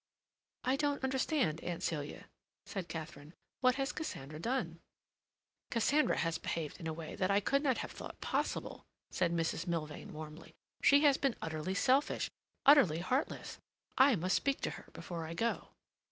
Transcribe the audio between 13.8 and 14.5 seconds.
I must